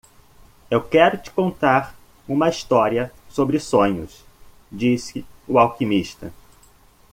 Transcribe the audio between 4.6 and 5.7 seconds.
disse o